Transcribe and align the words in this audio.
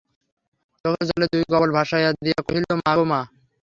চোখের 0.85 1.05
জলে 1.09 1.25
দুই 1.31 1.43
কপোল 1.45 1.69
ভাসাইয়া 1.77 2.09
দিয়া 2.17 2.39
কহিল, 2.45 2.63
মা 2.79 2.91
গো 2.97 3.05
মা! 3.11 3.19